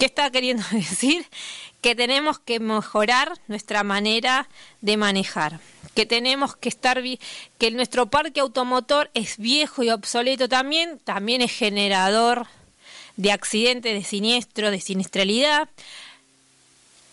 [0.00, 1.26] ¿Qué está queriendo decir?
[1.80, 4.48] Que tenemos que mejorar nuestra manera
[4.80, 5.60] de manejar
[5.98, 7.02] que tenemos que estar,
[7.58, 12.46] que nuestro parque automotor es viejo y obsoleto también, también es generador
[13.16, 15.68] de accidentes, de siniestro, de siniestralidad,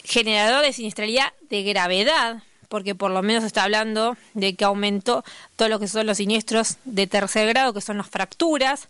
[0.04, 5.24] generador de siniestralidad de gravedad, porque por lo menos está hablando de que aumentó
[5.56, 8.90] todo lo que son los siniestros de tercer grado, que son las fracturas,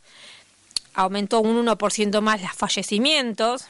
[0.94, 3.68] aumentó un 1% más los fallecimientos,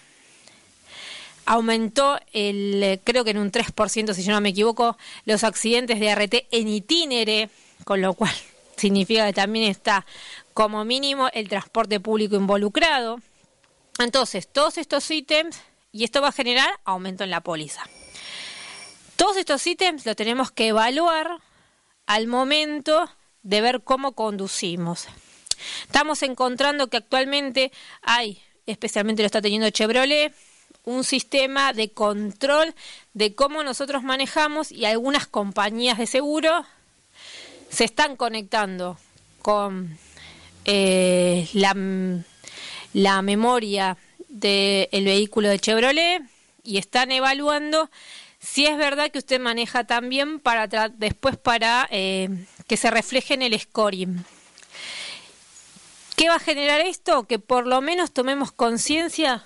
[1.46, 6.00] aumentó el, eh, creo que en un 3%, si yo no me equivoco, los accidentes
[6.00, 7.50] de RT en itinere,
[7.84, 8.34] con lo cual
[8.78, 10.06] significa que también está
[10.54, 13.20] como mínimo el transporte público involucrado.
[14.00, 15.58] Entonces, todos estos ítems,
[15.92, 17.84] y esto va a generar aumento en la póliza.
[19.16, 21.40] Todos estos ítems los tenemos que evaluar
[22.06, 23.10] al momento
[23.44, 25.08] de ver cómo conducimos.
[25.84, 27.72] Estamos encontrando que actualmente
[28.02, 30.34] hay, especialmente lo está teniendo Chevrolet,
[30.86, 32.74] un sistema de control
[33.14, 36.66] de cómo nosotros manejamos y algunas compañías de seguro
[37.70, 38.98] se están conectando
[39.42, 39.98] con
[40.64, 43.98] eh, la, memoria
[44.30, 46.22] del vehículo de Chevrolet
[46.64, 47.90] y están evaluando
[48.40, 52.30] si es verdad que usted maneja también para después para eh,
[52.68, 54.24] que se refleje en el scoring.
[56.16, 57.24] ¿Qué va a generar esto?
[57.24, 59.44] Que por lo menos tomemos conciencia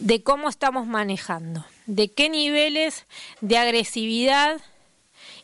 [0.00, 3.06] de cómo estamos manejando, de qué niveles
[3.40, 4.60] de agresividad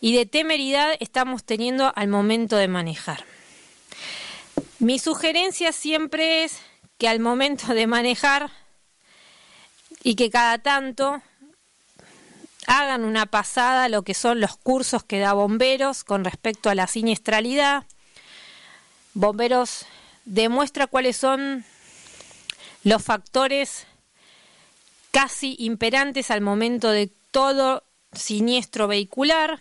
[0.01, 3.25] y de temeridad estamos teniendo al momento de manejar.
[4.79, 6.59] Mi sugerencia siempre es
[6.99, 8.51] que al momento de manejar
[10.03, 11.23] y que cada tanto
[12.67, 16.87] hagan una pasada lo que son los cursos que da bomberos con respecto a la
[16.87, 17.85] siniestralidad.
[19.15, 19.87] Bomberos
[20.25, 21.65] demuestra cuáles son
[22.85, 23.87] los factores
[25.15, 29.61] casi imperantes al momento de todo siniestro vehicular,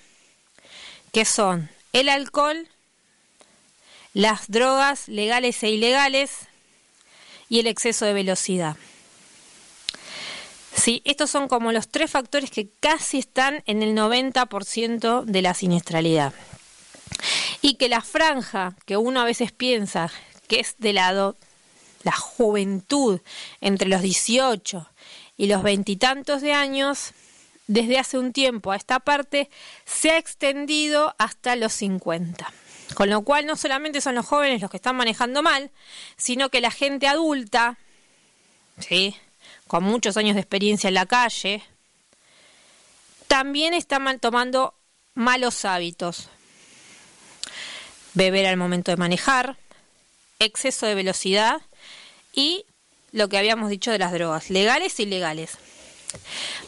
[1.11, 2.67] que son el alcohol,
[4.15, 6.47] las drogas legales e ilegales
[7.49, 8.77] y el exceso de velocidad.
[10.75, 15.53] Sí, estos son como los tres factores que casi están en el 90% de la
[15.53, 16.33] siniestralidad.
[17.61, 20.11] Y que la franja que uno a veces piensa
[20.47, 21.37] que es de lado
[22.01, 23.21] la juventud
[23.61, 24.89] entre los 18
[25.37, 27.11] y los veintitantos de años,
[27.67, 29.49] desde hace un tiempo a esta parte,
[29.85, 32.51] se ha extendido hasta los 50.
[32.93, 35.71] Con lo cual no solamente son los jóvenes los que están manejando mal,
[36.17, 37.77] sino que la gente adulta,
[38.79, 39.15] ¿sí?
[39.67, 41.63] con muchos años de experiencia en la calle,
[43.27, 44.75] también está tomando
[45.15, 46.29] malos hábitos.
[48.13, 49.57] Beber al momento de manejar,
[50.37, 51.61] exceso de velocidad
[52.33, 52.65] y
[53.13, 55.57] lo que habíamos dicho de las drogas, legales e ilegales.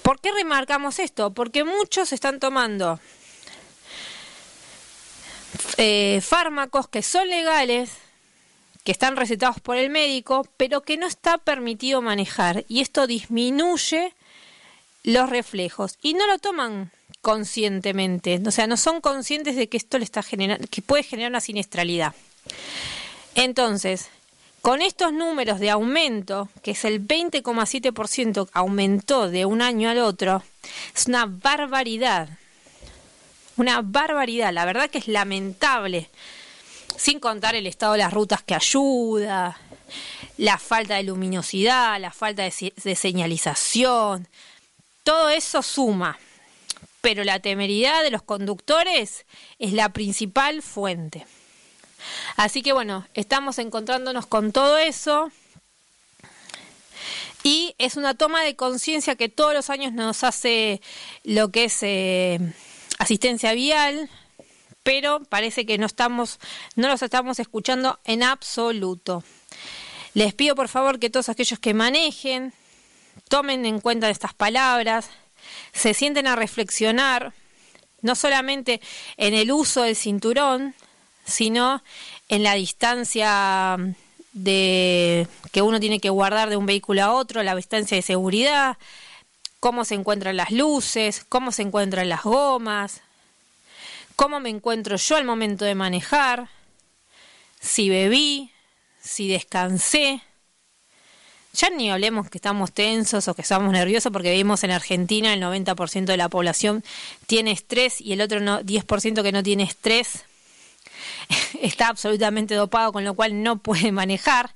[0.01, 1.31] ¿Por qué remarcamos esto?
[1.33, 2.99] Porque muchos están tomando
[5.77, 7.91] eh, fármacos que son legales,
[8.83, 14.13] que están recetados por el médico, pero que no está permitido manejar y esto disminuye
[15.03, 16.91] los reflejos y no lo toman
[17.21, 21.31] conscientemente, o sea, no son conscientes de que esto le está generando, que puede generar
[21.31, 22.13] una siniestralidad.
[23.33, 24.09] Entonces,
[24.65, 30.41] con estos números de aumento, que es el 20,7% aumentó de un año al otro,
[30.95, 32.29] es una barbaridad.
[33.57, 36.09] Una barbaridad, la verdad que es lamentable.
[36.97, 39.55] Sin contar el estado de las rutas que ayuda,
[40.37, 44.27] la falta de luminosidad, la falta de, de señalización,
[45.03, 46.17] todo eso suma.
[47.01, 49.27] Pero la temeridad de los conductores
[49.59, 51.27] es la principal fuente.
[52.35, 55.31] Así que bueno, estamos encontrándonos con todo eso.
[57.43, 60.81] Y es una toma de conciencia que todos los años nos hace
[61.23, 62.39] lo que es eh,
[62.97, 64.09] asistencia vial,
[64.81, 66.39] pero parece que no estamos,
[66.75, 69.23] no los estamos escuchando en absoluto.
[70.15, 72.53] Les pido por favor que todos aquellos que manejen
[73.29, 75.09] tomen en cuenta estas palabras,
[75.73, 77.33] se sienten a reflexionar,
[78.01, 78.81] no solamente
[79.17, 80.75] en el uso del cinturón,
[81.25, 81.83] sino
[82.29, 83.77] en la distancia
[84.33, 88.77] de que uno tiene que guardar de un vehículo a otro, la distancia de seguridad,
[89.59, 93.01] cómo se encuentran las luces, cómo se encuentran las gomas,
[94.15, 96.49] cómo me encuentro yo al momento de manejar,
[97.59, 98.51] si bebí,
[99.01, 100.21] si descansé.
[101.53, 105.41] Ya ni hablemos que estamos tensos o que estamos nerviosos porque vivimos en Argentina el
[105.41, 106.83] 90% de la población
[107.27, 110.25] tiene estrés y el otro no, 10% que no tiene estrés
[111.61, 114.55] está absolutamente dopado, con lo cual no puede manejar,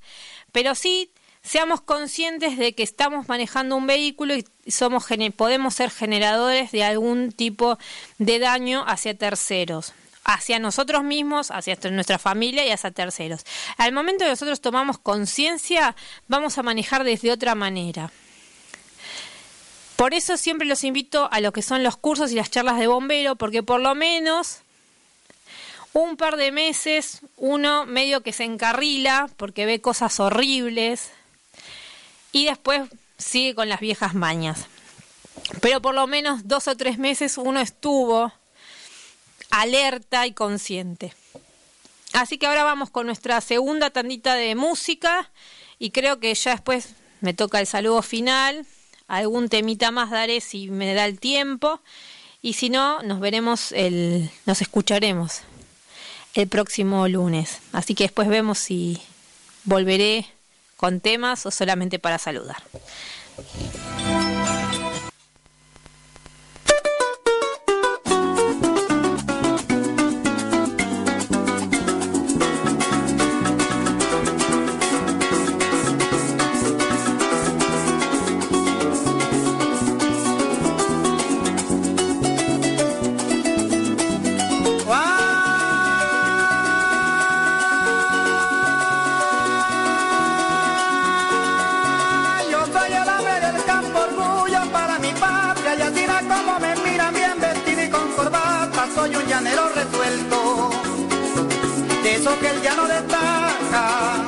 [0.51, 6.71] pero sí seamos conscientes de que estamos manejando un vehículo y somos podemos ser generadores
[6.71, 7.77] de algún tipo
[8.17, 9.93] de daño hacia terceros
[10.25, 13.45] hacia nosotros mismos, hacia nuestra familia y hacia terceros.
[13.77, 15.95] Al momento que nosotros tomamos conciencia,
[16.27, 18.11] vamos a manejar desde otra manera.
[19.95, 22.85] Por eso siempre los invito a lo que son los cursos y las charlas de
[22.85, 24.59] bombero, porque por lo menos
[25.93, 31.09] un par de meses uno medio que se encarrila porque ve cosas horribles
[32.31, 34.67] y después sigue con las viejas mañas.
[35.61, 38.31] Pero por lo menos dos o tres meses uno estuvo
[39.49, 41.13] alerta y consciente.
[42.13, 45.31] Así que ahora vamos con nuestra segunda tandita de música
[45.79, 48.65] y creo que ya después me toca el saludo final.
[49.07, 51.81] Algún temita más daré si me da el tiempo
[52.41, 55.41] y si no nos veremos el nos escucharemos
[56.33, 57.59] el próximo lunes.
[57.71, 59.01] Así que después vemos si
[59.63, 60.25] volveré
[60.77, 62.57] con temas o solamente para saludar.
[102.37, 104.25] Que él ya no destaca.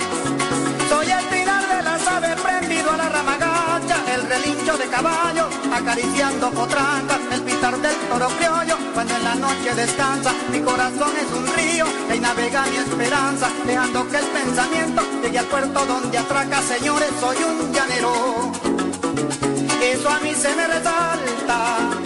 [0.90, 5.50] Soy el pinar de las aves prendido a la rama gacha, el relincho de caballo
[5.72, 10.34] acariciando potrancas, el pitar del toro criollo cuando en la noche descansa.
[10.52, 15.46] Mi corazón es un río que navega mi esperanza, dejando que el pensamiento llegue al
[15.46, 16.62] puerto donde atraca.
[16.62, 18.52] Señores, soy un llanero.
[19.82, 22.01] Eso a mí se me resalta.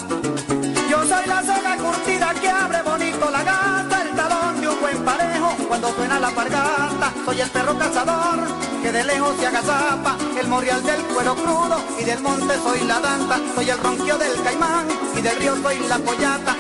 [5.68, 7.14] Cuando suena la pargata.
[7.26, 8.40] Soy el perro cazador
[8.86, 13.00] que de lejos se agazapa, el morial del cuero crudo y del monte soy la
[13.00, 14.88] danta, soy el ronquio del caimán
[15.18, 16.56] y del río soy la pollata,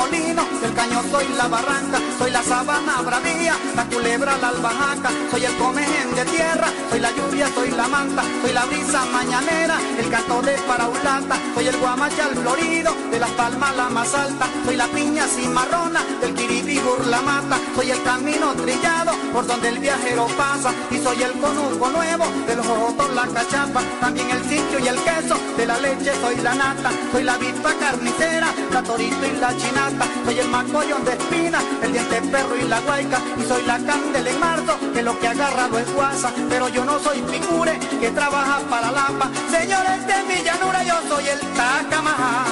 [0.00, 5.44] remolino, del caño soy la barranca, soy la sabana bravía, la culebra la albahaca, soy
[5.44, 10.08] el comején de tierra, soy la lluvia, soy la manta, soy la brisa mañanera, el
[10.08, 14.86] canto de paraulata, soy el guamachal florido, de las palmas la más alta, soy la
[14.86, 20.72] piña cimarrona, del kiribí la mata, soy el camino trillado por donde el viajero pasa
[20.90, 24.96] y soy el conuco nuevo, de los ojos la cachapa, también el sitio y el
[25.02, 29.56] queso, de la leche soy la nata, soy la vipa carnicera, la torito y la
[29.56, 29.89] chinata,
[30.24, 34.30] soy el macollón de espina, el diente perro y la guayca, y soy la candela
[34.30, 38.10] en marzo, que lo que agarra lo es guasa, pero yo no soy figure que
[38.10, 42.50] trabaja para la lapa, señores de mi llanura, yo soy el tacamajaca.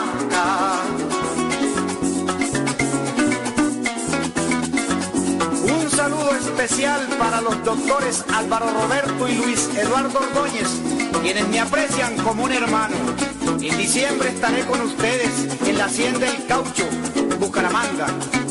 [5.99, 10.69] saludo especial para los doctores Álvaro Roberto y Luis Eduardo Ordóñez,
[11.21, 12.95] quienes me aprecian como un hermano.
[13.61, 16.85] En diciembre estaré con ustedes en la Hacienda del Caucho,
[17.39, 18.48] Bucaramanga.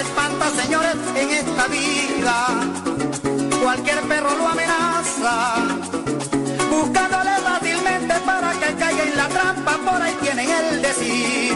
[0.00, 2.36] Espanta, señores, en esta vida.
[3.62, 5.54] Cualquier perro lo amenaza,
[6.70, 9.72] buscándole fácilmente para que caiga en la trampa.
[9.86, 11.54] Por ahí tienen el decir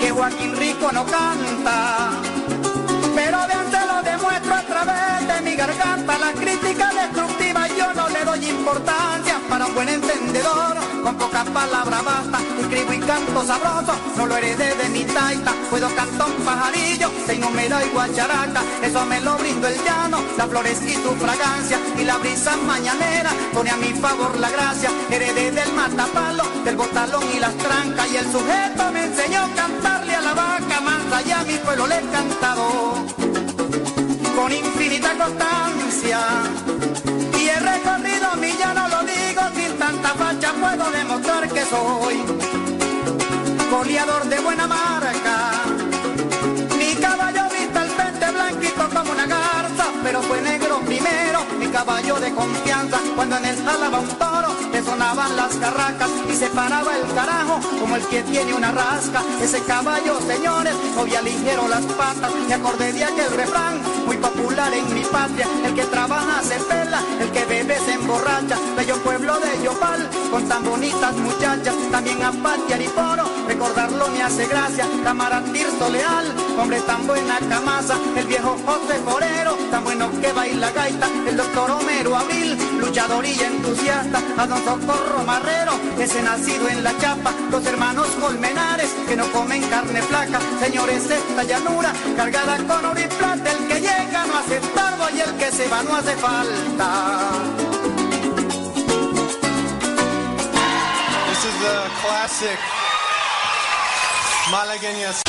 [0.00, 2.10] que Joaquín Rico no canta,
[3.14, 6.18] pero vean se lo demuestro a través de mi garganta.
[6.18, 10.76] La crítica destructiva yo no le doy importancia para un buen entendedor.
[11.02, 15.94] Con pocas palabras basta, escribo y canto sabroso, no lo heredé de mi taita, puedo
[15.94, 20.80] cantar un pajarillo, se número y guacharaca, eso me lo brindo el llano, las flores
[20.86, 25.72] y su fragancia, y la brisa mañanera pone a mi favor la gracia, heredé del
[25.74, 30.34] matapalo, del botalón y las trancas, y el sujeto me enseñó a cantarle a la
[30.34, 30.80] vaca.
[30.80, 33.04] Mansa, y a mi pueblo le he cantado
[34.34, 36.20] con infinita constancia,
[37.38, 39.02] y he recorrido mi llano, lo
[40.62, 42.22] puedo demostrar que soy
[43.70, 45.21] goleador de buena marca.
[50.92, 56.10] Primero, mi caballo de confianza, cuando en él jalaba un toro, le sonaban las carracas
[56.30, 59.22] y se paraba el carajo como el que tiene una rasca.
[59.40, 64.94] Ese caballo, señores, movía ligero las patas, me acordé de aquel refrán, muy popular en
[64.94, 69.64] mi patria, el que trabaja se pela, el que bebe se emborracha, bello pueblo de
[69.64, 75.42] Yopal, con tan bonitas muchachas, también a Patia y Poro, recordarlo me hace gracia, camarada
[75.52, 81.36] Tirso Leal, hombre tan buena camasa, el viejo José Forero, tan bueno que baila el
[81.36, 87.32] doctor Homero Abril, luchador y entusiasta, a don Socorro Marrero, ese nacido en la chapa,
[87.50, 93.02] los hermanos Colmenares, que no comen carne flaca, señores, esta llanura, cargada con oro y
[93.02, 97.30] el que llega no hace estorbo y el que se va no hace falta.
[101.28, 102.58] This is the classic
[104.50, 105.22] Malagueñas.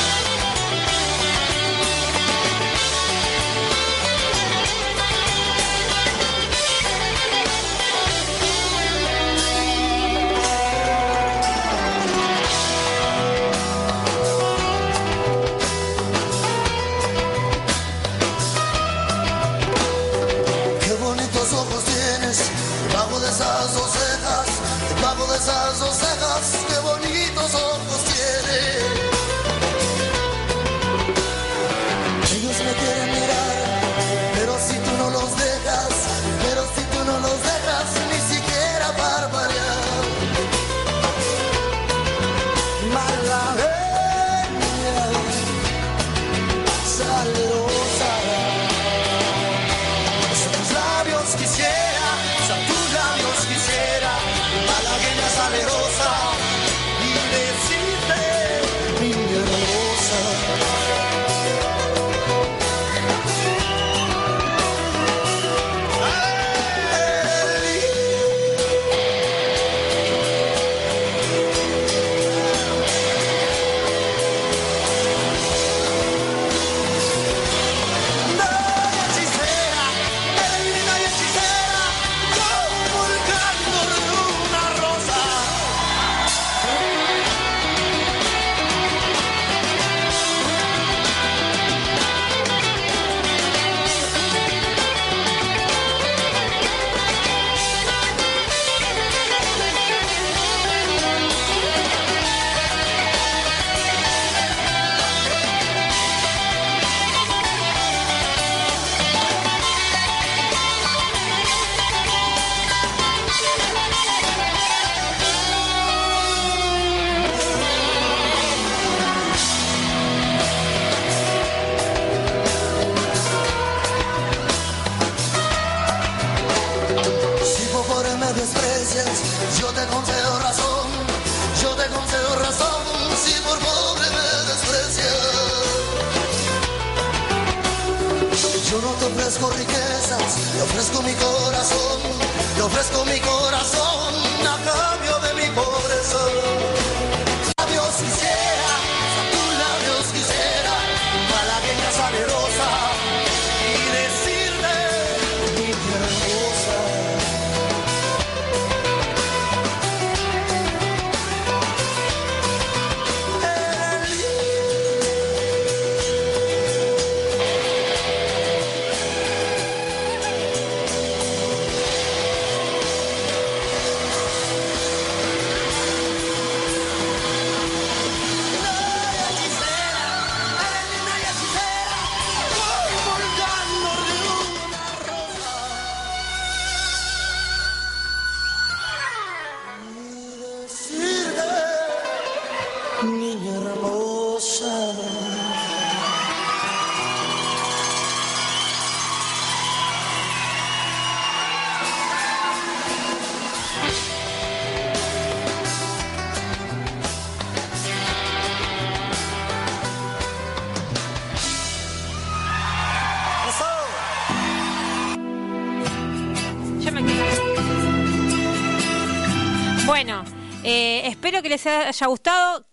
[221.43, 222.65] Que les haya gustado.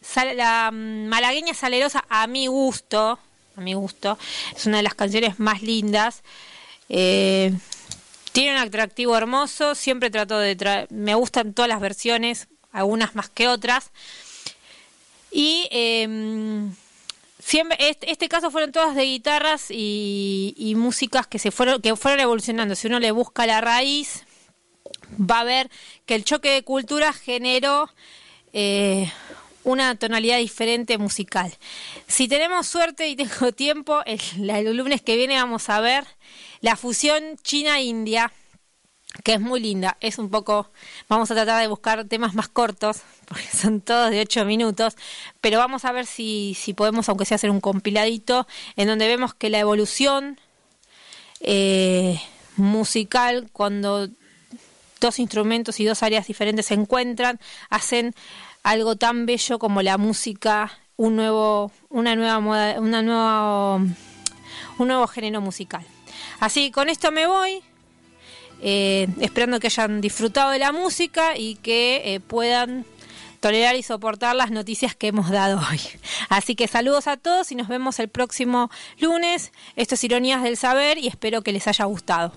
[0.00, 3.20] Sal- la malagueña salerosa, a mi gusto,
[3.56, 4.18] a mi gusto,
[4.56, 6.22] es una de las canciones más lindas.
[6.88, 7.52] Eh,
[8.32, 9.74] tiene un atractivo hermoso.
[9.76, 10.88] Siempre trato de traer.
[10.90, 13.90] Me gustan todas las versiones, algunas más que otras.
[15.30, 16.08] Y eh,
[17.38, 21.94] siempre este, este caso fueron todas de guitarras y, y músicas que se fueron que
[21.96, 22.74] fueron evolucionando.
[22.74, 24.24] Si uno le busca la raíz,
[25.18, 25.70] va a ver
[26.06, 27.90] que el choque de culturas generó
[28.52, 29.10] eh,
[29.64, 31.52] una tonalidad diferente musical.
[32.06, 36.04] Si tenemos suerte y tengo tiempo, el, lunes que viene vamos a ver
[36.60, 38.32] la fusión China-India
[39.24, 39.98] que es muy linda.
[40.00, 40.70] Es un poco,
[41.06, 44.96] vamos a tratar de buscar temas más cortos, porque son todos de 8 minutos,
[45.42, 48.46] pero vamos a ver si, si podemos, aunque sea hacer un compiladito,
[48.76, 50.40] en donde vemos que la evolución
[51.40, 52.18] eh,
[52.56, 54.08] musical, cuando
[55.02, 57.38] dos instrumentos y dos áreas diferentes se encuentran,
[57.68, 58.14] hacen
[58.62, 65.06] algo tan bello como la música, un nuevo, una nueva moda, una nueva, un nuevo
[65.06, 65.84] género musical.
[66.40, 67.62] Así que con esto me voy.
[68.64, 72.86] Eh, esperando que hayan disfrutado de la música y que eh, puedan
[73.40, 75.80] tolerar y soportar las noticias que hemos dado hoy.
[76.28, 79.50] Así que saludos a todos y nos vemos el próximo lunes.
[79.74, 82.32] Esto es Ironías del Saber y espero que les haya gustado.